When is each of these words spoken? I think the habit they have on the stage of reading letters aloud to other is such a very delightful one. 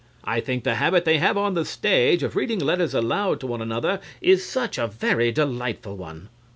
I 0.23 0.39
think 0.39 0.63
the 0.63 0.73
habit 0.73 1.05
they 1.05 1.19
have 1.19 1.37
on 1.37 1.53
the 1.53 1.63
stage 1.63 2.23
of 2.23 2.35
reading 2.35 2.57
letters 2.57 2.95
aloud 2.95 3.39
to 3.41 3.53
other 3.53 4.01
is 4.19 4.43
such 4.43 4.79
a 4.79 4.87
very 4.87 5.31
delightful 5.31 5.95
one. 5.95 6.29